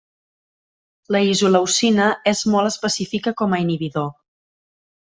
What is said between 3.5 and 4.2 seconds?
a inhibidor.